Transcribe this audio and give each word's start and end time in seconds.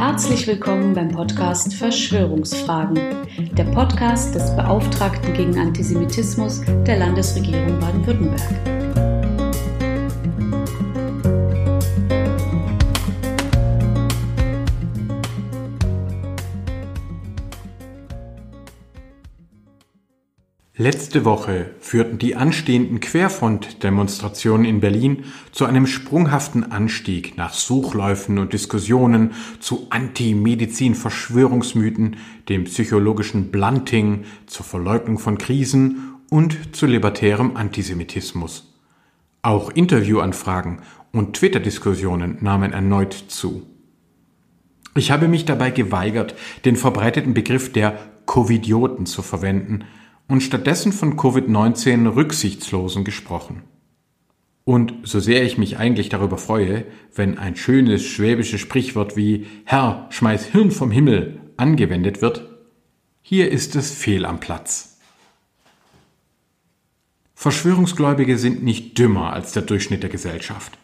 Herzlich 0.00 0.46
willkommen 0.46 0.94
beim 0.94 1.10
Podcast 1.10 1.74
Verschwörungsfragen, 1.74 2.98
der 3.52 3.64
Podcast 3.64 4.34
des 4.34 4.56
Beauftragten 4.56 5.34
gegen 5.34 5.58
Antisemitismus 5.58 6.62
der 6.86 6.96
Landesregierung 6.96 7.78
Baden-Württemberg. 7.78 8.79
Letzte 20.80 21.24
Woche 21.26 21.74
führten 21.78 22.16
die 22.16 22.36
anstehenden 22.36 23.00
Querfront-Demonstrationen 23.00 24.64
in 24.64 24.80
Berlin 24.80 25.24
zu 25.52 25.66
einem 25.66 25.86
sprunghaften 25.86 26.72
Anstieg 26.72 27.36
nach 27.36 27.52
Suchläufen 27.52 28.38
und 28.38 28.54
Diskussionen 28.54 29.32
zu 29.58 29.88
Anti-Medizin-Verschwörungsmythen, 29.90 32.16
dem 32.48 32.64
psychologischen 32.64 33.50
Blunting, 33.50 34.24
zur 34.46 34.64
Verleugnung 34.64 35.18
von 35.18 35.36
Krisen 35.36 36.14
und 36.30 36.74
zu 36.74 36.86
libertärem 36.86 37.58
Antisemitismus. 37.58 38.72
Auch 39.42 39.68
Interviewanfragen 39.68 40.80
und 41.12 41.36
Twitter-Diskussionen 41.36 42.38
nahmen 42.40 42.72
erneut 42.72 43.12
zu. 43.28 43.66
Ich 44.96 45.10
habe 45.10 45.28
mich 45.28 45.44
dabei 45.44 45.72
geweigert, 45.72 46.34
den 46.64 46.76
verbreiteten 46.76 47.34
Begriff 47.34 47.70
der 47.70 47.98
Covidioten 48.24 49.04
zu 49.04 49.20
verwenden– 49.20 49.84
und 50.30 50.42
stattdessen 50.42 50.92
von 50.92 51.16
Covid-19 51.16 52.14
Rücksichtslosen 52.14 53.04
gesprochen. 53.04 53.64
Und 54.64 54.94
so 55.02 55.18
sehr 55.18 55.42
ich 55.42 55.58
mich 55.58 55.78
eigentlich 55.78 56.08
darüber 56.08 56.38
freue, 56.38 56.86
wenn 57.14 57.36
ein 57.36 57.56
schönes 57.56 58.04
schwäbisches 58.04 58.60
Sprichwort 58.60 59.16
wie 59.16 59.46
Herr, 59.64 60.06
schmeiß 60.10 60.46
Hirn 60.46 60.70
vom 60.70 60.92
Himmel 60.92 61.40
angewendet 61.56 62.22
wird, 62.22 62.48
hier 63.20 63.50
ist 63.50 63.74
es 63.74 63.90
fehl 63.90 64.24
am 64.24 64.38
Platz. 64.38 64.98
Verschwörungsgläubige 67.34 68.38
sind 68.38 68.62
nicht 68.62 68.98
dümmer 68.98 69.32
als 69.32 69.52
der 69.52 69.62
Durchschnitt 69.62 70.04
der 70.04 70.10
Gesellschaft. 70.10 70.78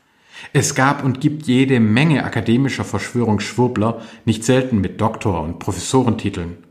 Es 0.52 0.74
gab 0.74 1.04
und 1.04 1.20
gibt 1.20 1.46
jede 1.46 1.78
Menge 1.78 2.24
akademischer 2.24 2.84
Verschwörungsschwurbler, 2.84 4.02
nicht 4.24 4.42
selten 4.42 4.80
mit 4.80 5.00
Doktor- 5.00 5.42
und 5.42 5.60
Professorentiteln. 5.60 6.65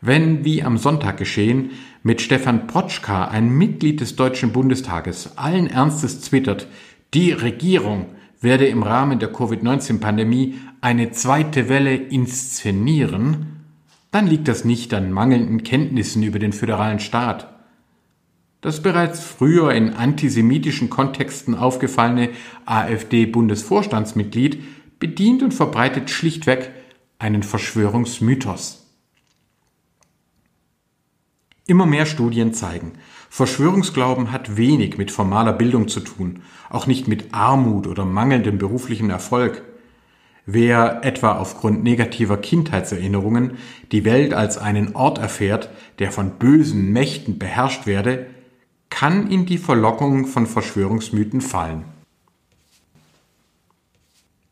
Wenn, 0.00 0.44
wie 0.44 0.62
am 0.62 0.78
Sonntag 0.78 1.16
geschehen, 1.16 1.70
mit 2.02 2.20
Stefan 2.20 2.68
Protschka, 2.68 3.26
ein 3.26 3.50
Mitglied 3.50 4.00
des 4.00 4.14
Deutschen 4.14 4.52
Bundestages, 4.52 5.36
allen 5.36 5.66
Ernstes 5.66 6.20
twittert, 6.20 6.68
die 7.14 7.32
Regierung 7.32 8.06
werde 8.40 8.66
im 8.66 8.84
Rahmen 8.84 9.18
der 9.18 9.32
Covid-19-Pandemie 9.32 10.54
eine 10.80 11.10
zweite 11.10 11.68
Welle 11.68 11.94
inszenieren, 11.96 13.64
dann 14.12 14.28
liegt 14.28 14.46
das 14.48 14.64
nicht 14.64 14.94
an 14.94 15.12
mangelnden 15.12 15.64
Kenntnissen 15.64 16.22
über 16.22 16.38
den 16.38 16.52
föderalen 16.52 17.00
Staat. 17.00 17.52
Das 18.60 18.82
bereits 18.82 19.20
früher 19.20 19.72
in 19.72 19.94
antisemitischen 19.94 20.90
Kontexten 20.90 21.54
aufgefallene 21.54 22.30
AfD-Bundesvorstandsmitglied 22.66 24.62
bedient 24.98 25.42
und 25.42 25.54
verbreitet 25.54 26.10
schlichtweg 26.10 26.70
einen 27.18 27.42
Verschwörungsmythos. 27.42 28.87
Immer 31.68 31.84
mehr 31.84 32.06
Studien 32.06 32.54
zeigen, 32.54 32.92
Verschwörungsglauben 33.28 34.32
hat 34.32 34.56
wenig 34.56 34.96
mit 34.96 35.10
formaler 35.10 35.52
Bildung 35.52 35.86
zu 35.86 36.00
tun, 36.00 36.40
auch 36.70 36.86
nicht 36.86 37.08
mit 37.08 37.34
Armut 37.34 37.86
oder 37.86 38.06
mangelndem 38.06 38.56
beruflichen 38.56 39.10
Erfolg. 39.10 39.62
Wer 40.46 41.00
etwa 41.04 41.32
aufgrund 41.32 41.84
negativer 41.84 42.38
Kindheitserinnerungen 42.38 43.58
die 43.92 44.06
Welt 44.06 44.32
als 44.32 44.56
einen 44.56 44.96
Ort 44.96 45.18
erfährt, 45.18 45.68
der 45.98 46.10
von 46.10 46.38
bösen 46.38 46.90
Mächten 46.90 47.38
beherrscht 47.38 47.86
werde, 47.86 48.28
kann 48.88 49.30
in 49.30 49.44
die 49.44 49.58
Verlockung 49.58 50.24
von 50.24 50.46
Verschwörungsmythen 50.46 51.42
fallen. 51.42 51.84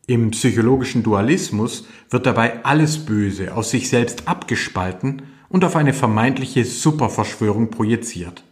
Im 0.05 0.29
psychologischen 0.29 1.01
Dualismus 1.01 1.87
wird 2.11 2.27
dabei 2.27 2.63
alles 2.63 3.07
Böse 3.07 3.55
aus 3.55 3.71
sich 3.71 3.89
selbst 3.89 4.27
abgespalten 4.27 5.23
und 5.49 5.63
auf 5.63 5.75
eine 5.75 5.93
vermeintliche 5.93 6.65
Superverschwörung 6.65 7.69
projiziert. 7.69 8.43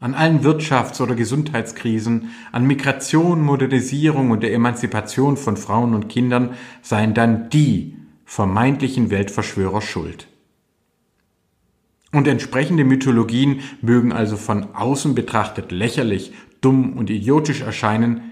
An 0.00 0.14
allen 0.14 0.42
Wirtschafts- 0.42 1.02
oder 1.02 1.14
Gesundheitskrisen, 1.14 2.30
an 2.52 2.66
Migration, 2.66 3.42
Modernisierung 3.42 4.30
und 4.30 4.42
der 4.42 4.54
Emanzipation 4.54 5.36
von 5.36 5.56
Frauen 5.56 5.94
und 5.94 6.08
Kindern 6.08 6.54
seien 6.80 7.12
dann 7.12 7.50
die 7.50 7.96
vermeintlichen 8.24 9.10
Weltverschwörer 9.10 9.82
schuld. 9.82 10.26
Und 12.12 12.26
entsprechende 12.26 12.84
Mythologien 12.84 13.60
mögen 13.82 14.12
also 14.12 14.36
von 14.36 14.74
außen 14.74 15.14
betrachtet 15.14 15.70
lächerlich, 15.70 16.32
dumm 16.60 16.94
und 16.96 17.10
idiotisch 17.10 17.60
erscheinen, 17.60 18.22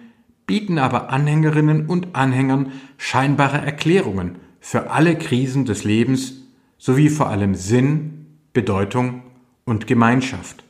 bieten 0.47 0.79
aber 0.79 1.11
Anhängerinnen 1.11 1.87
und 1.87 2.15
Anhängern 2.15 2.73
scheinbare 2.97 3.59
Erklärungen 3.59 4.37
für 4.59 4.91
alle 4.91 5.17
Krisen 5.17 5.65
des 5.65 5.85
Lebens 5.85 6.38
sowie 6.79 7.11
vor 7.11 7.29
allem 7.29 7.55
Sinn, 7.55 8.27
Bedeutung 8.53 9.23
und 9.65 9.87
Gemeinschaft. 9.87 10.65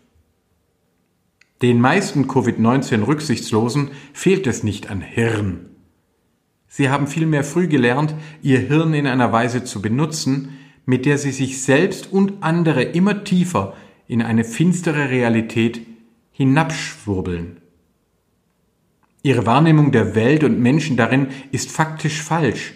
Den 1.62 1.80
meisten 1.80 2.26
Covid-19 2.26 3.06
Rücksichtslosen 3.06 3.91
fehlt 4.12 4.46
es 4.46 4.62
nicht 4.62 4.91
an 4.91 5.00
Hirn. 5.00 5.66
Sie 6.69 6.91
haben 6.91 7.06
vielmehr 7.06 7.44
früh 7.44 7.66
gelernt, 7.66 8.14
ihr 8.42 8.60
Hirn 8.60 8.94
in 8.94 9.06
einer 9.06 9.32
Weise 9.32 9.64
zu 9.64 9.82
benutzen, 9.82 10.58
mit 10.86 11.04
der 11.04 11.19
sie 11.19 11.32
sich 11.32 11.62
selbst 11.62 12.12
und 12.12 12.42
andere 12.42 12.82
immer 12.82 13.25
tiefer 13.25 13.75
in 14.06 14.22
eine 14.22 14.44
finstere 14.44 15.10
Realität 15.10 15.80
hinabschwurbeln. 16.30 17.58
Ihre 19.22 19.44
Wahrnehmung 19.44 19.90
der 19.92 20.14
Welt 20.14 20.44
und 20.44 20.60
Menschen 20.60 20.96
darin 20.96 21.28
ist 21.50 21.70
faktisch 21.70 22.22
falsch, 22.22 22.75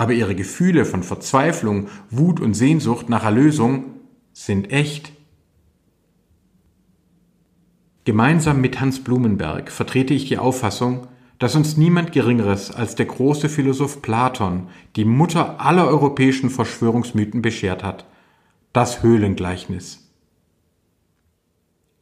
aber 0.00 0.14
ihre 0.14 0.34
Gefühle 0.34 0.86
von 0.86 1.02
Verzweiflung, 1.02 1.88
Wut 2.08 2.40
und 2.40 2.54
Sehnsucht 2.54 3.10
nach 3.10 3.22
Erlösung 3.22 3.84
sind 4.32 4.72
echt. 4.72 5.12
Gemeinsam 8.04 8.62
mit 8.62 8.80
Hans 8.80 9.04
Blumenberg 9.04 9.70
vertrete 9.70 10.14
ich 10.14 10.24
die 10.24 10.38
Auffassung, 10.38 11.06
dass 11.38 11.54
uns 11.54 11.76
niemand 11.76 12.12
Geringeres 12.12 12.70
als 12.70 12.94
der 12.94 13.04
große 13.04 13.50
Philosoph 13.50 14.00
Platon 14.00 14.68
die 14.96 15.04
Mutter 15.04 15.60
aller 15.60 15.86
europäischen 15.86 16.48
Verschwörungsmythen 16.48 17.42
beschert 17.42 17.84
hat, 17.84 18.06
das 18.72 19.02
Höhlengleichnis. 19.02 20.10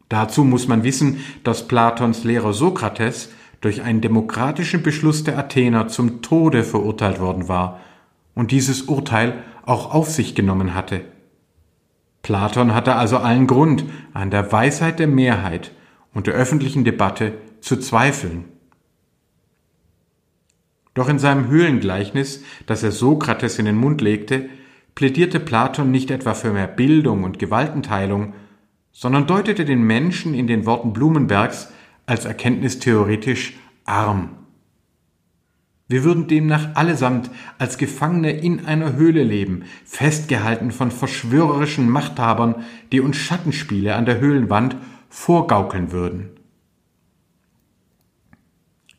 Dazu 0.08 0.44
muss 0.44 0.68
man 0.68 0.84
wissen, 0.84 1.18
dass 1.42 1.66
Platons 1.66 2.22
Lehrer 2.22 2.52
Sokrates 2.52 3.30
durch 3.60 3.82
einen 3.82 4.00
demokratischen 4.00 4.82
Beschluss 4.82 5.24
der 5.24 5.38
Athener 5.38 5.88
zum 5.88 6.22
Tode 6.22 6.62
verurteilt 6.62 7.20
worden 7.20 7.48
war 7.48 7.80
und 8.34 8.50
dieses 8.52 8.82
Urteil 8.82 9.42
auch 9.64 9.92
auf 9.92 10.08
sich 10.08 10.34
genommen 10.34 10.74
hatte. 10.74 11.02
Platon 12.22 12.74
hatte 12.74 12.94
also 12.94 13.18
allen 13.18 13.46
Grund, 13.46 13.84
an 14.12 14.30
der 14.30 14.52
Weisheit 14.52 14.98
der 14.98 15.08
Mehrheit 15.08 15.72
und 16.14 16.26
der 16.26 16.34
öffentlichen 16.34 16.84
Debatte 16.84 17.34
zu 17.60 17.76
zweifeln. 17.76 18.44
Doch 20.94 21.08
in 21.08 21.18
seinem 21.18 21.48
Höhlengleichnis, 21.48 22.42
das 22.66 22.82
er 22.82 22.90
Sokrates 22.90 23.58
in 23.58 23.66
den 23.66 23.76
Mund 23.76 24.00
legte, 24.00 24.48
plädierte 24.94 25.38
Platon 25.38 25.90
nicht 25.90 26.10
etwa 26.10 26.34
für 26.34 26.52
mehr 26.52 26.66
Bildung 26.66 27.22
und 27.22 27.38
Gewaltenteilung, 27.38 28.34
sondern 28.90 29.28
deutete 29.28 29.64
den 29.64 29.82
Menschen 29.82 30.34
in 30.34 30.48
den 30.48 30.66
Worten 30.66 30.92
Blumenbergs 30.92 31.72
als 32.08 32.24
erkenntnistheoretisch 32.24 33.54
arm. 33.84 34.30
Wir 35.88 36.04
würden 36.04 36.26
demnach 36.26 36.74
allesamt 36.74 37.30
als 37.56 37.78
Gefangene 37.78 38.32
in 38.32 38.66
einer 38.66 38.94
Höhle 38.94 39.22
leben, 39.22 39.64
festgehalten 39.86 40.70
von 40.70 40.90
verschwörerischen 40.90 41.88
Machthabern, 41.88 42.64
die 42.92 43.00
uns 43.00 43.16
Schattenspiele 43.16 43.94
an 43.94 44.04
der 44.04 44.20
Höhlenwand 44.20 44.76
vorgaukeln 45.08 45.90
würden. 45.90 46.30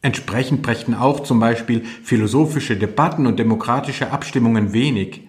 Entsprechend 0.01 0.63
brächten 0.63 0.95
auch 0.95 1.19
zum 1.19 1.39
Beispiel 1.39 1.83
philosophische 1.83 2.77
Debatten 2.77 3.27
und 3.27 3.37
demokratische 3.37 4.11
Abstimmungen 4.11 4.73
wenig. 4.73 5.27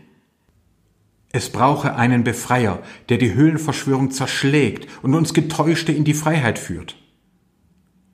Es 1.33 1.51
brauche 1.51 1.97
einen 1.97 2.25
Befreier, 2.25 2.81
der 3.09 3.19
die 3.19 3.35
Höhlenverschwörung 3.35 4.13
zerschlägt 4.13 4.89
und 5.03 5.15
uns 5.15 5.35
Getäuschte 5.35 5.93
in 5.93 6.05
die 6.05 6.15
Freiheit 6.15 6.59
führt. 6.59 6.97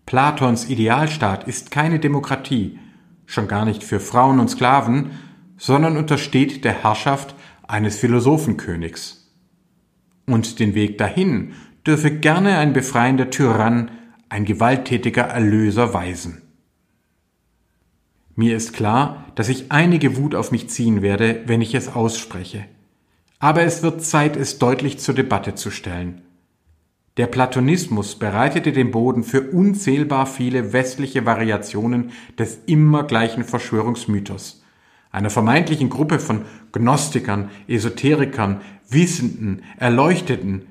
Platons 0.07 0.69
Idealstaat 0.69 1.49
ist 1.49 1.73
keine 1.73 1.99
Demokratie, 1.99 2.79
schon 3.27 3.49
gar 3.49 3.65
nicht 3.65 3.83
für 3.83 3.99
Frauen 3.99 4.39
und 4.39 4.49
Sklaven, 4.49 5.11
sondern 5.59 5.97
untersteht 5.97 6.65
der 6.65 6.85
Herrschaft 6.85 7.35
eines 7.67 7.99
Philosophenkönigs. 7.99 9.35
Und 10.27 10.61
den 10.61 10.75
Weg 10.75 10.99
dahin 10.99 11.55
dürfe 11.85 12.13
gerne 12.13 12.59
ein 12.59 12.73
befreiender 12.73 13.31
Tyrann, 13.31 13.91
ein 14.29 14.45
gewalttätiger 14.45 15.23
Erlöser 15.23 15.93
weisen. 15.93 16.43
Mir 18.37 18.57
ist 18.57 18.75
klar, 18.75 19.25
dass 19.35 19.49
ich 19.49 19.73
einige 19.73 20.17
Wut 20.17 20.35
auf 20.37 20.53
mich 20.53 20.69
ziehen 20.69 21.03
werde, 21.03 21.43
wenn 21.47 21.63
ich 21.63 21.75
es 21.75 21.89
ausspreche. 21.89 22.65
Aber 23.39 23.63
es 23.63 23.83
wird 23.83 24.05
Zeit, 24.05 24.37
es 24.37 24.59
deutlich 24.59 24.99
zur 24.99 25.15
Debatte 25.15 25.55
zu 25.55 25.71
stellen. 25.71 26.23
Der 27.17 27.27
Platonismus 27.27 28.17
bereitete 28.17 28.73
den 28.73 28.91
Boden 28.91 29.25
für 29.25 29.51
unzählbar 29.51 30.27
viele 30.27 30.75
westliche 30.75 31.25
Variationen 31.25 32.11
des 32.39 32.61
immer 32.67 33.05
gleichen 33.05 33.43
Verschwörungsmythos, 33.43 34.63
einer 35.11 35.31
vermeintlichen 35.31 35.89
Gruppe 35.89 36.19
von 36.19 36.43
Gnostikern, 36.73 37.49
Esoterikern, 37.69 38.61
Wissenden, 38.91 39.63
Erleuchteten, 39.79 40.67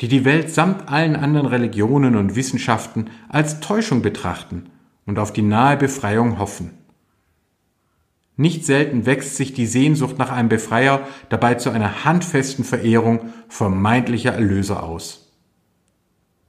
die 0.00 0.06
die 0.06 0.24
Welt 0.24 0.50
samt 0.50 0.88
allen 0.88 1.16
anderen 1.16 1.46
Religionen 1.46 2.14
und 2.14 2.36
Wissenschaften 2.36 3.10
als 3.28 3.58
Täuschung 3.58 4.00
betrachten 4.00 4.66
und 5.04 5.18
auf 5.18 5.32
die 5.32 5.42
nahe 5.42 5.76
Befreiung 5.76 6.38
hoffen. 6.38 6.70
Nicht 8.36 8.64
selten 8.64 9.04
wächst 9.04 9.34
sich 9.34 9.52
die 9.52 9.66
Sehnsucht 9.66 10.16
nach 10.16 10.30
einem 10.30 10.48
Befreier 10.48 11.00
dabei 11.28 11.56
zu 11.56 11.70
einer 11.70 12.04
handfesten 12.04 12.64
Verehrung 12.64 13.32
vermeintlicher 13.48 14.32
Erlöser 14.32 14.84
aus. 14.84 15.27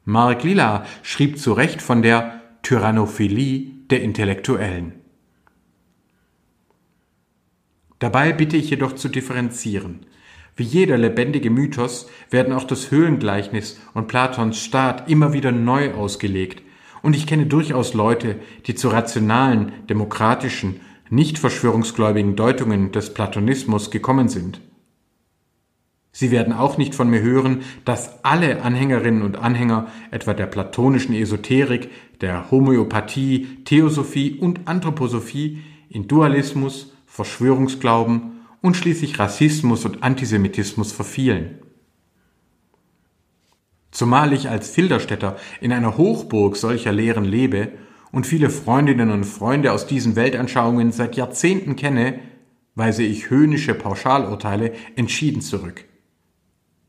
Mark 0.05 0.43
Lilla 0.43 0.85
schrieb 1.03 1.37
zu 1.37 1.53
Recht 1.53 1.81
von 1.81 2.01
der 2.01 2.41
Tyrannophilie 2.63 3.71
der 3.89 4.01
Intellektuellen. 4.01 4.93
Dabei 7.99 8.31
bitte 8.31 8.57
ich 8.57 8.69
jedoch 8.69 8.93
zu 8.95 9.09
differenzieren. 9.09 10.05
Wie 10.55 10.63
jeder 10.63 10.97
lebendige 10.97 11.49
Mythos 11.49 12.09
werden 12.29 12.53
auch 12.53 12.63
das 12.63 12.91
Höhlengleichnis 12.91 13.79
und 13.93 14.07
Platons 14.07 14.59
Staat 14.59 15.09
immer 15.09 15.33
wieder 15.33 15.51
neu 15.51 15.93
ausgelegt, 15.93 16.63
und 17.01 17.15
ich 17.15 17.27
kenne 17.27 17.45
durchaus 17.45 17.93
Leute, 17.93 18.35
die 18.65 18.75
zu 18.75 18.89
rationalen, 18.89 19.71
demokratischen, 19.89 20.81
nicht 21.09 21.39
verschwörungsgläubigen 21.39 22.35
Deutungen 22.35 22.91
des 22.91 23.13
Platonismus 23.13 23.89
gekommen 23.89 24.27
sind. 24.27 24.59
Sie 26.19 26.31
werden 26.31 26.51
auch 26.51 26.77
nicht 26.77 26.95
von 26.95 27.09
mir 27.09 27.21
hören, 27.21 27.61
dass 27.85 28.25
alle 28.25 28.61
Anhängerinnen 28.61 29.21
und 29.21 29.37
Anhänger 29.37 29.87
etwa 30.11 30.33
der 30.33 30.47
platonischen 30.47 31.15
Esoterik, 31.15 31.91
der 32.19 32.51
Homöopathie, 32.51 33.63
Theosophie 33.63 34.33
und 34.33 34.67
Anthroposophie 34.67 35.59
in 35.87 36.09
Dualismus, 36.09 36.91
Verschwörungsglauben 37.05 38.41
und 38.61 38.75
schließlich 38.75 39.17
Rassismus 39.17 39.85
und 39.85 40.03
Antisemitismus 40.03 40.91
verfielen. 40.91 41.59
Zumal 43.89 44.33
ich 44.33 44.49
als 44.49 44.69
Filderstädter 44.71 45.37
in 45.61 45.71
einer 45.71 45.95
Hochburg 45.95 46.57
solcher 46.57 46.91
Lehren 46.91 47.23
lebe 47.23 47.71
und 48.11 48.27
viele 48.27 48.49
Freundinnen 48.49 49.11
und 49.11 49.23
Freunde 49.23 49.71
aus 49.71 49.87
diesen 49.87 50.17
Weltanschauungen 50.17 50.91
seit 50.91 51.15
Jahrzehnten 51.15 51.77
kenne, 51.77 52.19
weise 52.75 53.03
ich 53.03 53.29
höhnische 53.29 53.73
Pauschalurteile 53.73 54.73
entschieden 54.97 55.39
zurück. 55.39 55.85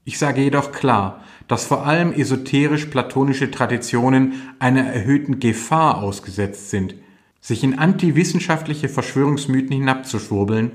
Ich 0.05 0.19
sage 0.19 0.41
jedoch 0.41 0.73
klar, 0.73 1.23
dass 1.47 1.67
vor 1.67 1.87
allem 1.87 2.13
esoterisch-platonische 2.13 3.51
Traditionen 3.51 4.35
einer 4.59 4.83
erhöhten 4.83 5.41
Gefahr 5.41 6.03
ausgesetzt 6.03 6.71
sind, 6.71 6.95
sich 7.41 7.65
in 7.65 7.79
antiwissenschaftliche 7.79 8.89
Verschwörungsmythen 8.89 9.73
hinabzuschwurbeln 9.73 10.71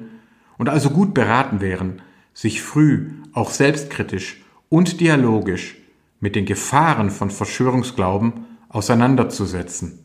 und 0.58 0.70
also 0.70 0.90
gut 0.90 1.14
beraten 1.14 1.62
wären, 1.62 2.02
sich 2.34 2.62
früh, 2.62 3.12
auch 3.34 3.50
selbstkritisch 3.50 4.44
und 4.70 5.00
dialogisch 5.00 5.78
mit 6.20 6.36
den 6.36 6.46
Gefahren 6.46 7.10
von 7.10 7.30
Verschwörungsglauben 7.30 8.46
auseinanderzusetzen. 8.70 10.05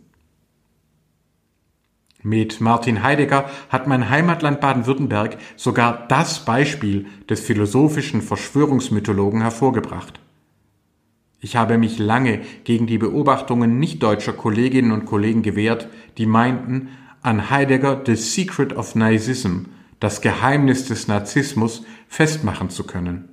Mit 2.22 2.60
Martin 2.60 3.02
Heidegger 3.02 3.48
hat 3.70 3.86
mein 3.86 4.10
Heimatland 4.10 4.60
Baden-Württemberg 4.60 5.38
sogar 5.56 6.06
das 6.08 6.44
Beispiel 6.44 7.06
des 7.28 7.40
philosophischen 7.40 8.20
Verschwörungsmythologen 8.20 9.40
hervorgebracht. 9.40 10.20
Ich 11.40 11.56
habe 11.56 11.78
mich 11.78 11.98
lange 11.98 12.42
gegen 12.64 12.86
die 12.86 12.98
Beobachtungen 12.98 13.78
nicht 13.78 14.02
deutscher 14.02 14.34
Kolleginnen 14.34 14.92
und 14.92 15.06
Kollegen 15.06 15.40
gewehrt, 15.40 15.88
die 16.18 16.26
meinten, 16.26 16.88
an 17.22 17.48
Heidegger 17.48 18.02
The 18.04 18.16
Secret 18.16 18.76
of 18.76 18.94
Nazism, 18.94 19.64
das 19.98 20.20
Geheimnis 20.20 20.86
des 20.86 21.08
Narzissmus, 21.08 21.84
festmachen 22.08 22.68
zu 22.68 22.84
können. 22.84 23.30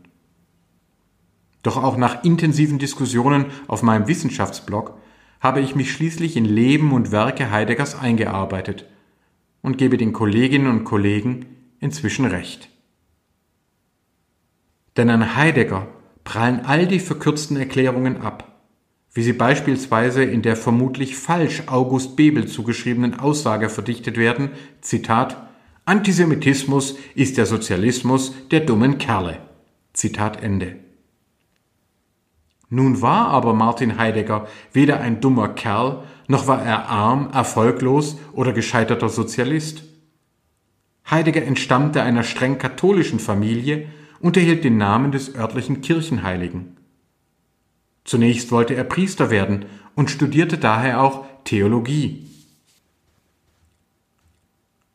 Doch 1.63 1.75
auch 1.83 1.97
nach 1.97 2.23
intensiven 2.23 2.79
Diskussionen 2.79 3.47
auf 3.67 3.83
meinem 3.83 4.07
Wissenschaftsblog 4.07 4.97
habe 5.39 5.61
ich 5.61 5.75
mich 5.75 5.91
schließlich 5.91 6.35
in 6.35 6.45
Leben 6.45 6.91
und 6.91 7.11
Werke 7.11 7.51
Heideggers 7.51 7.97
eingearbeitet 7.97 8.85
und 9.61 9.77
gebe 9.77 9.97
den 9.97 10.13
Kolleginnen 10.13 10.67
und 10.67 10.83
Kollegen 10.83 11.45
inzwischen 11.79 12.25
recht. 12.25 12.69
Denn 14.95 15.09
an 15.09 15.35
Heidegger 15.35 15.87
prallen 16.23 16.61
all 16.65 16.87
die 16.87 16.99
verkürzten 16.99 17.57
Erklärungen 17.57 18.21
ab, 18.21 18.61
wie 19.13 19.23
sie 19.23 19.33
beispielsweise 19.33 20.23
in 20.23 20.41
der 20.41 20.55
vermutlich 20.55 21.15
falsch 21.15 21.63
August 21.67 22.15
Bebel 22.15 22.47
zugeschriebenen 22.47 23.19
Aussage 23.19 23.69
verdichtet 23.69 24.17
werden, 24.17 24.49
Zitat, 24.81 25.37
Antisemitismus 25.85 26.97
ist 27.15 27.37
der 27.37 27.45
Sozialismus 27.45 28.33
der 28.51 28.61
dummen 28.61 28.97
Kerle. 28.97 29.37
Zitat 29.93 30.43
Ende. 30.43 30.86
Nun 32.69 33.01
war 33.01 33.27
aber 33.27 33.53
Martin 33.53 33.97
Heidegger 33.97 34.47
weder 34.73 34.99
ein 34.99 35.21
dummer 35.21 35.49
Kerl, 35.49 36.03
noch 36.27 36.47
war 36.47 36.61
er 36.61 36.89
arm, 36.89 37.29
erfolglos 37.31 38.17
oder 38.33 38.51
gescheiterter 38.51 39.09
Sozialist. 39.09 39.83
Heidegger 41.09 41.43
entstammte 41.43 42.01
einer 42.01 42.23
streng 42.23 42.57
katholischen 42.57 43.19
Familie 43.19 43.87
und 44.19 44.35
erhielt 44.35 44.65
den 44.65 44.77
Namen 44.77 45.13
des 45.13 45.35
örtlichen 45.35 45.81
Kirchenheiligen. 45.81 46.75
Zunächst 48.03 48.51
wollte 48.51 48.73
er 48.75 48.83
Priester 48.83 49.29
werden 49.29 49.65
und 49.95 50.11
studierte 50.11 50.57
daher 50.57 51.01
auch 51.01 51.25
Theologie. 51.45 52.27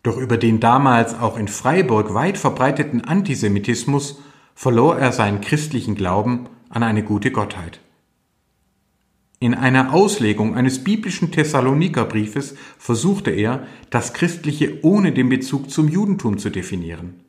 Doch 0.02 0.18
über 0.18 0.36
den 0.36 0.60
damals 0.60 1.18
auch 1.18 1.38
in 1.38 1.48
Freiburg 1.48 2.12
weit 2.12 2.36
verbreiteten 2.36 3.04
Antisemitismus 3.04 4.20
verlor 4.54 4.98
er 4.98 5.12
seinen 5.12 5.40
christlichen 5.40 5.94
Glauben 5.94 6.48
an 6.72 6.82
eine 6.82 7.04
gute 7.04 7.30
Gottheit. 7.30 7.78
In 9.38 9.54
einer 9.54 9.92
Auslegung 9.92 10.56
eines 10.56 10.82
biblischen 10.82 11.30
Thessalonikerbriefes 11.30 12.54
versuchte 12.78 13.30
er, 13.30 13.66
das 13.90 14.14
Christliche 14.14 14.78
ohne 14.82 15.12
den 15.12 15.28
Bezug 15.28 15.70
zum 15.70 15.88
Judentum 15.88 16.38
zu 16.38 16.48
definieren. 16.48 17.20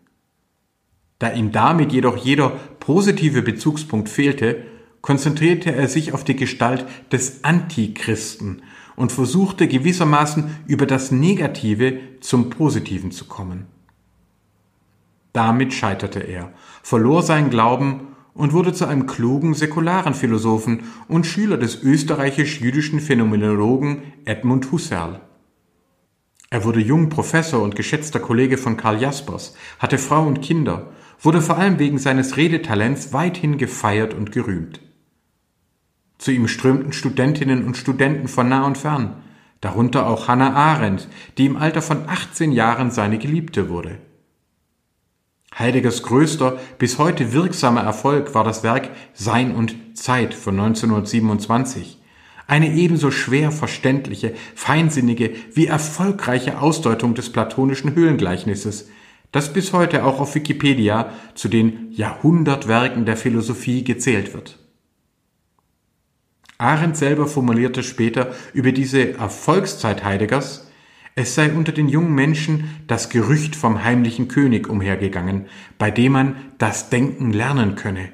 Da 1.19 1.33
ihm 1.33 1.51
damit 1.51 1.91
jedoch 1.91 2.17
jeder 2.17 2.50
positive 2.79 3.41
Bezugspunkt 3.41 4.09
fehlte, 4.09 4.63
konzentrierte 5.01 5.73
er 5.73 5.88
sich 5.88 6.13
auf 6.13 6.23
die 6.23 6.35
Gestalt 6.35 6.85
des 7.12 7.43
Antichristen 7.43 8.62
und 8.95 9.12
versuchte 9.12 9.67
gewissermaßen 9.67 10.57
über 10.67 10.85
das 10.85 11.12
Negative 11.12 12.00
zum 12.21 12.50
Positiven 12.50 13.12
zu 13.12 13.25
kommen. 13.25 13.65
Damit 15.33 15.73
scheiterte 15.73 16.19
er, 16.19 16.53
verlor 16.83 17.23
seinen 17.23 17.50
Glauben 17.50 18.12
und 18.33 18.53
wurde 18.53 18.73
zu 18.73 18.85
einem 18.85 19.05
klugen 19.05 19.53
säkularen 19.53 20.13
Philosophen 20.13 20.83
und 21.07 21.25
Schüler 21.25 21.57
des 21.57 21.81
österreichisch-jüdischen 21.83 22.99
Phänomenologen 22.99 24.03
Edmund 24.25 24.71
Husserl. 24.71 25.21
Er 26.49 26.63
wurde 26.63 26.79
jung 26.79 27.09
Professor 27.09 27.61
und 27.61 27.75
geschätzter 27.75 28.19
Kollege 28.19 28.57
von 28.57 28.77
Karl 28.77 29.01
Jaspers, 29.01 29.55
hatte 29.79 29.97
Frau 29.97 30.25
und 30.25 30.41
Kinder, 30.41 30.91
wurde 31.19 31.41
vor 31.41 31.57
allem 31.57 31.79
wegen 31.79 31.97
seines 31.97 32.37
Redetalents 32.37 33.13
weithin 33.13 33.57
gefeiert 33.57 34.13
und 34.13 34.31
gerühmt. 34.31 34.79
Zu 36.17 36.31
ihm 36.31 36.47
strömten 36.47 36.93
Studentinnen 36.93 37.65
und 37.65 37.75
Studenten 37.75 38.27
von 38.27 38.49
nah 38.49 38.65
und 38.65 38.77
fern, 38.77 39.15
darunter 39.61 40.07
auch 40.07 40.27
Hannah 40.27 40.53
Arendt, 40.53 41.07
die 41.37 41.45
im 41.45 41.57
Alter 41.57 41.81
von 41.81 42.07
18 42.07 42.51
Jahren 42.51 42.91
seine 42.91 43.17
Geliebte 43.17 43.69
wurde. 43.69 43.97
Heideggers 45.57 46.03
größter, 46.03 46.60
bis 46.79 46.98
heute 46.98 47.33
wirksamer 47.33 47.81
Erfolg 47.81 48.33
war 48.33 48.43
das 48.43 48.63
Werk 48.63 48.89
Sein 49.13 49.53
und 49.55 49.98
Zeit 49.98 50.33
von 50.33 50.60
1927. 50.60 52.00
Eine 52.48 52.74
ebenso 52.74 53.12
schwer 53.12 53.51
verständliche, 53.51 54.33
feinsinnige 54.55 55.31
wie 55.53 55.67
erfolgreiche 55.67 56.60
Ausdeutung 56.60 57.15
des 57.15 57.31
platonischen 57.31 57.95
Höhlengleichnisses, 57.95 58.89
das 59.31 59.53
bis 59.53 59.74
heute 59.74 60.03
auch 60.03 60.19
auf 60.19 60.36
Wikipedia 60.36 61.12
zu 61.36 61.48
den 61.48 61.91
Jahrhundertwerken 61.91 63.05
der 63.05 63.17
Philosophie 63.17 63.83
gezählt 63.83 64.33
wird. 64.33 64.60
Arendt 66.57 66.98
selber 66.98 67.27
formulierte 67.27 67.83
später 67.83 68.33
über 68.53 68.72
diese 68.72 69.17
Erfolgszeit 69.17 70.03
Heideggers, 70.03 70.62
es 71.15 71.36
sei 71.36 71.51
unter 71.51 71.72
den 71.72 71.89
jungen 71.89 72.13
Menschen 72.13 72.82
das 72.88 73.10
Gerücht 73.10 73.55
vom 73.55 73.84
heimlichen 73.84 74.27
König 74.27 74.67
umhergegangen, 74.67 75.46
bei 75.77 75.91
dem 75.91 76.13
man 76.13 76.36
das 76.58 76.89
Denken 76.89 77.32
lernen 77.32 77.75
könne. 77.75 78.12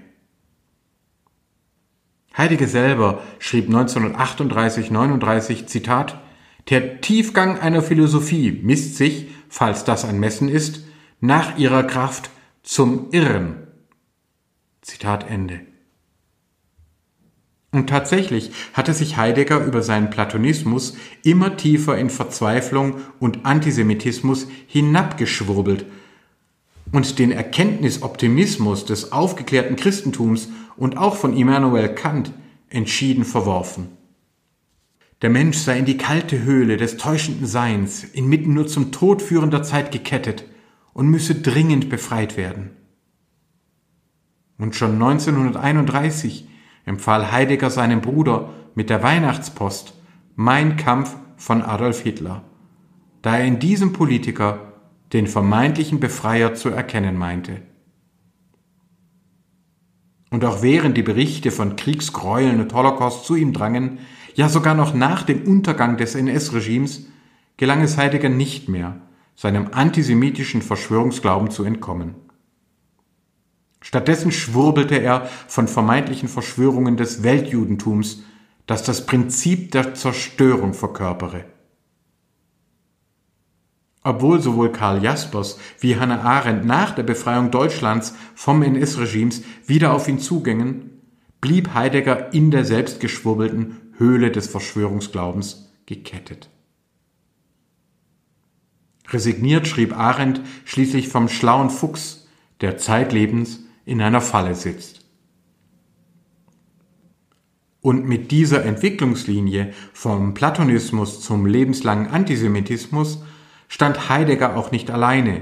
Heidegger 2.38 2.68
selber 2.68 3.22
schrieb 3.39 3.70
1938-39 3.70 5.65
Zitat 5.65 6.22
Der 6.70 7.01
Tiefgang 7.01 7.60
einer 7.60 7.82
Philosophie 7.82 8.60
misst 8.63 8.98
sich, 8.98 9.29
falls 9.50 9.84
das 9.84 10.06
ein 10.06 10.20
Messen 10.20 10.50
ist, 10.50 10.86
nach 11.22 11.58
ihrer 11.58 11.84
Kraft 11.84 12.29
zum 12.63 13.12
Irren. 13.12 13.68
Zitat 14.82 15.29
Ende. 15.29 15.68
Und 17.71 17.88
tatsächlich 17.88 18.51
hatte 18.73 18.93
sich 18.93 19.17
Heidegger 19.17 19.63
über 19.63 19.83
seinen 19.83 20.09
Platonismus 20.09 20.95
immer 21.23 21.55
tiefer 21.55 21.97
in 21.97 22.09
Verzweiflung 22.09 22.95
und 23.19 23.45
Antisemitismus 23.45 24.47
hinabgeschwurbelt 24.67 25.85
und 26.91 27.19
den 27.19 27.31
Erkenntnisoptimismus 27.31 28.85
des 28.85 29.11
aufgeklärten 29.11 29.75
Christentums 29.75 30.49
und 30.77 30.97
auch 30.97 31.15
von 31.15 31.38
Immanuel 31.38 31.89
Kant 31.89 32.31
entschieden 32.69 33.23
verworfen. 33.23 33.89
Der 35.21 35.29
Mensch 35.29 35.57
sei 35.57 35.77
in 35.77 35.85
die 35.85 35.97
kalte 35.97 36.41
Höhle 36.43 36.77
des 36.77 36.97
täuschenden 36.97 37.45
Seins, 37.45 38.03
inmitten 38.03 38.53
nur 38.53 38.67
zum 38.67 38.91
Tod 38.91 39.21
führender 39.21 39.63
Zeit 39.63 39.91
gekettet 39.91 40.45
und 40.93 41.07
müsse 41.07 41.35
dringend 41.35 41.89
befreit 41.89 42.38
werden. 42.38 42.71
Und 44.57 44.75
schon 44.75 44.93
1931 44.93 46.47
empfahl 46.89 47.31
Heidegger 47.31 47.69
seinem 47.69 48.01
Bruder 48.01 48.50
mit 48.74 48.89
der 48.89 49.03
Weihnachtspost 49.03 49.93
Mein 50.36 50.75
Kampf 50.75 51.15
von 51.38 51.62
Adolf 51.62 52.01
Hitler, 52.01 52.41
da 53.22 53.38
er 53.38 53.46
in 53.46 53.60
diesem 53.60 53.93
Politiker 53.93 54.74
den 55.13 55.27
vermeintlichen 55.27 56.00
Befreier 56.00 56.55
zu 56.55 56.69
erkennen 56.69 57.15
meinte. 57.15 57.62
Und 60.31 60.43
auch 60.43 60.63
während 60.63 60.98
die 60.98 61.03
Berichte 61.03 61.51
von 61.51 61.75
Kriegsgräueln 61.75 62.60
und 62.60 62.74
Holocaust 62.74 63.24
zu 63.24 63.36
ihm 63.36 63.53
drangen, 63.53 64.00
ja 64.34 64.50
sogar 64.50 64.74
noch 64.74 64.96
nach 64.96 65.22
dem 65.22 65.43
Untergang 65.43 65.98
des 65.98 66.15
NS-Regimes, 66.15 67.05
gelang 67.58 67.81
es 67.81 67.98
Heidegger 67.98 68.29
nicht 68.29 68.67
mehr, 68.67 69.00
seinem 69.36 69.69
antisemitischen 69.74 70.63
Verschwörungsglauben 70.63 71.51
zu 71.51 71.63
entkommen. 71.63 72.15
Stattdessen 73.89 74.31
schwurbelte 74.31 74.98
er 74.98 75.27
von 75.48 75.67
vermeintlichen 75.67 76.29
Verschwörungen 76.29 76.96
des 76.96 77.24
Weltjudentums, 77.24 78.22
das 78.67 78.84
das 78.84 79.08
Prinzip 79.08 79.72
der 79.72 79.96
Zerstörung 79.96 80.75
verkörpere. 80.75 81.46
Obwohl 84.03 84.43
sowohl 84.43 84.72
Karl 84.72 85.03
Jaspers 85.03 85.58
wie 85.79 85.96
Hannah 85.96 86.22
Arendt 86.22 86.65
nach 86.65 86.93
der 86.93 87.01
Befreiung 87.01 87.50
Deutschlands 87.50 88.13
vom 88.36 88.62
NS-Regimes 88.62 89.41
wieder 89.65 89.91
auf 89.91 90.08
ihn 90.08 90.19
zugingen, 90.19 91.01
blieb 91.41 91.74
Heidegger 91.74 92.31
in 92.31 92.51
der 92.51 92.65
selbstgeschwurbelten 92.65 93.93
Höhle 93.98 94.29
des 94.29 94.50
Verschwörungsglaubens 94.50 95.74
gekettet. 95.88 96.51
Resigniert 99.08 99.67
schrieb 99.67 99.98
Arendt 99.98 100.41
schließlich 100.65 101.10
vom 101.10 101.27
schlauen 101.27 101.72
Fuchs, 101.72 102.27
der 102.62 102.77
zeitlebens 102.77 103.62
in 103.89 104.01
einer 104.01 104.22
Falle 104.22 104.53
sitzt. 104.53 105.01
Und 107.81 108.05
mit 108.05 108.29
dieser 108.29 108.63
Entwicklungslinie 108.63 109.74
vom 109.93 110.34
Platonismus 110.34 111.22
zum 111.22 111.46
lebenslangen 111.46 112.08
Antisemitismus 112.08 113.24
stand 113.67 114.10
Heidegger 114.10 114.55
auch 114.55 114.72
nicht 114.72 114.91
alleine. 114.91 115.41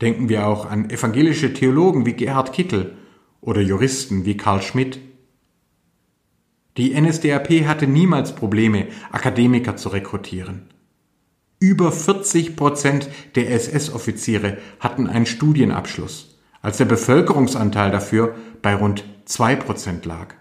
Denken 0.00 0.28
wir 0.28 0.46
auch 0.46 0.66
an 0.66 0.90
evangelische 0.90 1.54
Theologen 1.54 2.06
wie 2.06 2.12
Gerhard 2.12 2.52
Kittel 2.52 2.96
oder 3.40 3.60
Juristen 3.60 4.24
wie 4.24 4.36
Karl 4.36 4.62
Schmidt. 4.62 5.00
Die 6.76 6.98
NSDAP 6.98 7.66
hatte 7.66 7.86
niemals 7.86 8.34
Probleme, 8.34 8.86
Akademiker 9.10 9.76
zu 9.76 9.88
rekrutieren. 9.88 10.68
Über 11.58 11.90
40 11.90 12.54
Prozent 12.54 13.08
der 13.34 13.50
SS-Offiziere 13.50 14.58
hatten 14.78 15.06
einen 15.06 15.26
Studienabschluss 15.26 16.31
als 16.62 16.78
der 16.78 16.84
Bevölkerungsanteil 16.86 17.90
dafür 17.90 18.34
bei 18.62 18.74
rund 18.74 19.04
zwei 19.24 19.56
Prozent 19.56 20.06
lag. 20.06 20.34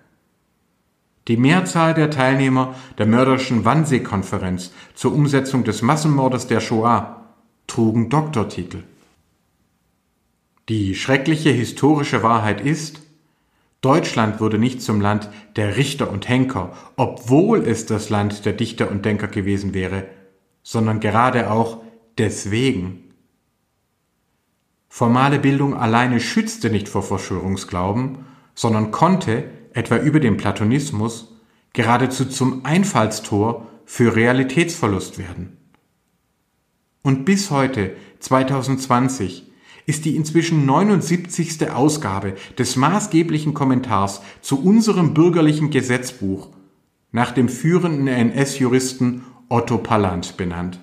Die 1.28 1.38
Mehrzahl 1.38 1.94
der 1.94 2.10
Teilnehmer 2.10 2.76
der 2.98 3.06
mörderischen 3.06 3.66
Wannsee-Konferenz 3.66 4.72
zur 4.96 5.14
Umsetzung 5.14 5.64
des 5.64 5.82
Massenmordes 5.82 6.48
der 6.48 6.62
Shoah 6.62 7.26
trugen 7.68 8.10
Doktortitel. 8.10 8.84
Die 10.70 10.96
schreckliche 10.96 11.50
historische 11.50 12.24
Wahrheit 12.24 12.62
ist, 12.62 13.02
Deutschland 13.82 14.40
wurde 14.40 14.60
nicht 14.60 14.82
zum 14.82 15.02
Land 15.02 15.30
der 15.56 15.76
Richter 15.76 16.12
und 16.12 16.30
Henker, 16.30 16.72
obwohl 16.98 17.66
es 17.66 17.88
das 17.88 18.10
Land 18.10 18.46
der 18.46 18.54
Dichter 18.54 18.92
und 18.92 19.06
Denker 19.06 19.28
gewesen 19.28 19.74
wäre, 19.74 20.06
sondern 20.64 21.00
gerade 21.00 21.50
auch 21.50 21.82
deswegen. 22.18 23.11
Formale 24.94 25.40
Bildung 25.40 25.74
alleine 25.74 26.20
schützte 26.20 26.70
nicht 26.70 26.90
vor 26.90 27.02
Verschwörungsglauben, 27.02 28.26
sondern 28.54 28.92
konnte, 28.92 29.46
etwa 29.72 29.96
über 29.96 30.20
den 30.20 30.36
Platonismus, 30.36 31.34
geradezu 31.72 32.26
zum 32.26 32.66
Einfallstor 32.66 33.70
für 33.86 34.18
Realitätsverlust 34.18 35.18
werden. 35.18 35.56
Und 37.04 37.24
bis 37.24 37.52
heute, 37.52 37.96
2020, 38.20 39.50
ist 39.86 40.04
die 40.04 40.18
inzwischen 40.18 40.66
79. 40.66 41.72
Ausgabe 41.72 42.36
des 42.60 42.76
maßgeblichen 42.76 43.54
Kommentars 43.54 44.22
zu 44.42 44.62
unserem 44.62 45.14
bürgerlichen 45.14 45.70
Gesetzbuch 45.70 46.50
nach 47.14 47.32
dem 47.32 47.48
führenden 47.48 48.10
NS-Juristen 48.10 49.24
Otto 49.48 49.78
Palland 49.78 50.36
benannt. 50.36 50.82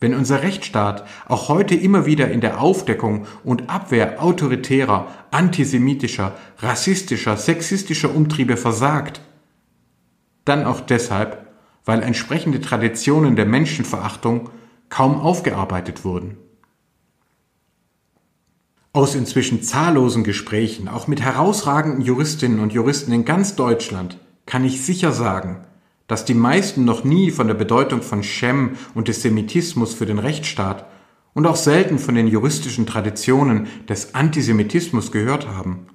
Wenn 0.00 0.14
unser 0.14 0.42
Rechtsstaat 0.42 1.06
auch 1.26 1.48
heute 1.48 1.74
immer 1.74 2.04
wieder 2.04 2.30
in 2.30 2.40
der 2.40 2.60
Aufdeckung 2.60 3.26
und 3.42 3.70
Abwehr 3.70 4.22
autoritärer, 4.22 5.08
antisemitischer, 5.30 6.36
rassistischer, 6.58 7.36
sexistischer 7.36 8.14
Umtriebe 8.14 8.56
versagt, 8.56 9.20
dann 10.44 10.64
auch 10.64 10.80
deshalb, 10.80 11.46
weil 11.84 12.02
entsprechende 12.02 12.60
Traditionen 12.60 13.36
der 13.36 13.46
Menschenverachtung 13.46 14.50
kaum 14.88 15.20
aufgearbeitet 15.20 16.04
wurden. 16.04 16.36
Aus 18.92 19.14
inzwischen 19.14 19.62
zahllosen 19.62 20.22
Gesprächen, 20.22 20.88
auch 20.88 21.08
mit 21.08 21.20
herausragenden 21.20 22.00
Juristinnen 22.00 22.60
und 22.60 22.72
Juristen 22.72 23.12
in 23.12 23.24
ganz 23.24 23.56
Deutschland, 23.56 24.18
kann 24.46 24.64
ich 24.64 24.84
sicher 24.84 25.12
sagen, 25.12 25.66
dass 26.06 26.24
die 26.24 26.34
meisten 26.34 26.84
noch 26.84 27.04
nie 27.04 27.30
von 27.30 27.46
der 27.46 27.54
Bedeutung 27.54 28.02
von 28.02 28.22
Shem 28.22 28.76
und 28.94 29.08
des 29.08 29.22
Semitismus 29.22 29.94
für 29.94 30.06
den 30.06 30.18
Rechtsstaat 30.18 30.86
und 31.32 31.46
auch 31.46 31.56
selten 31.56 31.98
von 31.98 32.14
den 32.14 32.28
juristischen 32.28 32.86
Traditionen 32.86 33.66
des 33.88 34.14
Antisemitismus 34.14 35.12
gehört 35.12 35.48
haben. 35.48 35.86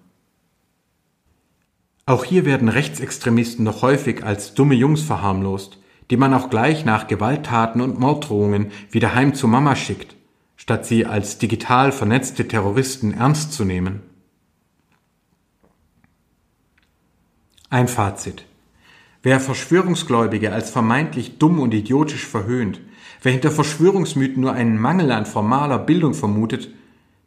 Auch 2.05 2.25
hier 2.25 2.43
werden 2.43 2.69
Rechtsextremisten 2.69 3.63
noch 3.63 3.83
häufig 3.83 4.23
als 4.23 4.55
dumme 4.55 4.73
Jungs 4.73 5.01
verharmlost, 5.01 5.77
die 6.09 6.17
man 6.17 6.33
auch 6.33 6.49
gleich 6.49 6.83
nach 6.83 7.07
Gewalttaten 7.07 7.81
und 7.81 7.99
Morddrohungen 7.99 8.71
wieder 8.89 9.13
heim 9.13 9.35
zu 9.35 9.47
Mama 9.47 9.75
schickt, 9.75 10.15
statt 10.55 10.87
sie 10.87 11.05
als 11.05 11.37
digital 11.37 11.91
vernetzte 11.91 12.47
Terroristen 12.47 13.13
ernst 13.13 13.53
zu 13.53 13.63
nehmen. 13.63 14.01
Ein 17.69 17.87
Fazit. 17.87 18.48
Wer 19.21 19.41
Verschwörungsgläubige 19.41 20.53
als 20.53 20.69
vermeintlich 20.69 21.39
dumm 21.39 21.59
und 21.59 21.73
idiotisch 21.73 22.25
verhöhnt, 22.25 22.79
wer 23.21 23.33
hinter 23.33 23.51
Verschwörungsmythen 23.51 24.41
nur 24.41 24.53
einen 24.53 24.79
Mangel 24.79 25.11
an 25.11 25.25
formaler 25.25 25.77
Bildung 25.77 26.13
vermutet, 26.13 26.69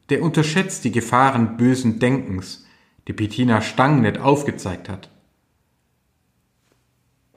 der 0.08 0.22
unterschätzt 0.22 0.84
die 0.84 0.92
Gefahren 0.92 1.58
bösen 1.58 1.98
Denkens, 1.98 2.66
die 3.08 3.12
Bettina 3.12 3.60
Stangenet 3.60 4.18
aufgezeigt 4.18 4.88
hat. 4.88 5.10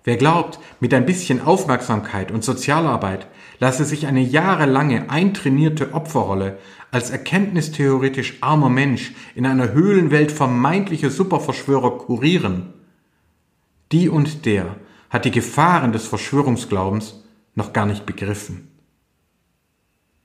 Wer 0.05 0.17
glaubt, 0.17 0.59
mit 0.79 0.93
ein 0.93 1.05
bisschen 1.05 1.41
Aufmerksamkeit 1.41 2.31
und 2.31 2.43
Sozialarbeit 2.43 3.27
lasse 3.59 3.83
sich 3.85 4.05
eine 4.05 4.21
jahrelange 4.21 5.09
eintrainierte 5.09 5.93
Opferrolle 5.93 6.59
als 6.91 7.09
erkenntnistheoretisch 7.09 8.37
armer 8.39 8.69
Mensch 8.69 9.13
in 9.33 9.45
einer 9.45 9.73
Höhlenwelt 9.73 10.31
vermeintlicher 10.31 11.09
Superverschwörer 11.09 11.97
kurieren, 11.97 12.74
die 13.95 14.09
und 14.09 14.45
der 14.45 14.75
hat 15.09 15.23
die 15.23 15.31
Gefahren 15.31 15.93
des 15.93 16.05
Verschwörungsglaubens 16.05 17.23
noch 17.55 17.71
gar 17.71 17.85
nicht 17.85 18.05
begriffen. 18.05 18.67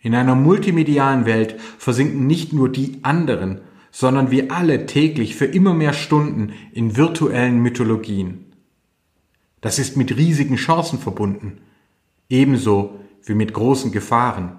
In 0.01 0.17
einer 0.17 0.35
multimedialen 0.35 1.25
Welt 1.25 1.61
versinken 1.79 2.27
nicht 2.27 2.53
nur 2.53 2.69
die 2.69 2.99
anderen, 3.03 3.61
sondern 3.93 4.33
wir 4.33 4.51
alle 4.51 4.87
täglich 4.87 5.37
für 5.37 5.45
immer 5.45 5.73
mehr 5.73 5.93
Stunden 5.93 6.53
in 6.73 6.97
virtuellen 6.97 7.63
Mythologien. 7.63 8.47
Das 9.61 9.79
ist 9.79 9.97
mit 9.97 10.17
riesigen 10.17 10.57
Chancen 10.57 10.99
verbunden, 10.99 11.59
ebenso 12.29 12.99
wie 13.25 13.35
mit 13.35 13.53
großen 13.55 13.93
Gefahren. 13.93 14.59